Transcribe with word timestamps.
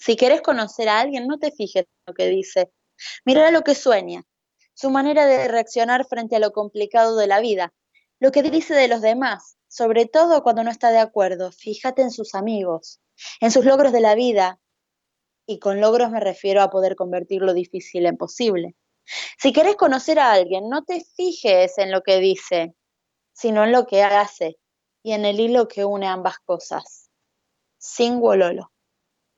Si 0.00 0.16
quieres 0.16 0.40
conocer 0.40 0.88
a 0.88 0.98
alguien, 0.98 1.26
no 1.26 1.38
te 1.38 1.52
fijes 1.52 1.84
en 1.84 2.02
lo 2.06 2.14
que 2.14 2.28
dice. 2.28 2.72
Mira 3.26 3.50
lo 3.50 3.62
que 3.62 3.74
sueña, 3.74 4.24
su 4.72 4.88
manera 4.88 5.26
de 5.26 5.46
reaccionar 5.46 6.06
frente 6.06 6.36
a 6.36 6.38
lo 6.38 6.52
complicado 6.52 7.16
de 7.16 7.26
la 7.26 7.38
vida, 7.38 7.74
lo 8.18 8.32
que 8.32 8.42
dice 8.42 8.72
de 8.74 8.88
los 8.88 9.02
demás, 9.02 9.58
sobre 9.68 10.06
todo 10.06 10.42
cuando 10.42 10.64
no 10.64 10.70
está 10.70 10.90
de 10.90 11.00
acuerdo. 11.00 11.52
Fíjate 11.52 12.00
en 12.00 12.10
sus 12.10 12.34
amigos, 12.34 12.98
en 13.42 13.50
sus 13.50 13.66
logros 13.66 13.92
de 13.92 14.00
la 14.00 14.14
vida. 14.14 14.58
Y 15.46 15.58
con 15.58 15.82
logros 15.82 16.10
me 16.10 16.20
refiero 16.20 16.62
a 16.62 16.70
poder 16.70 16.96
convertir 16.96 17.42
lo 17.42 17.52
difícil 17.52 18.06
en 18.06 18.16
posible. 18.16 18.76
Si 19.38 19.52
quieres 19.52 19.76
conocer 19.76 20.18
a 20.18 20.32
alguien, 20.32 20.70
no 20.70 20.82
te 20.82 21.04
fijes 21.14 21.76
en 21.76 21.90
lo 21.90 22.02
que 22.02 22.20
dice, 22.20 22.74
sino 23.34 23.64
en 23.64 23.72
lo 23.72 23.86
que 23.86 24.02
hace 24.02 24.58
y 25.02 25.12
en 25.12 25.26
el 25.26 25.40
hilo 25.40 25.68
que 25.68 25.84
une 25.84 26.06
ambas 26.06 26.38
cosas. 26.38 27.10
Sin 27.76 28.18
Wololo. 28.20 28.70